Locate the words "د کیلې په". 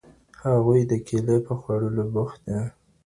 0.91-1.53